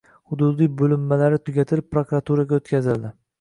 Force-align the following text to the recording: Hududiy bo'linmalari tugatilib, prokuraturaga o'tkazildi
Hududiy 0.29 0.69
bo'linmalari 0.79 1.39
tugatilib, 1.49 1.87
prokuraturaga 1.93 2.59
o'tkazildi 2.61 3.15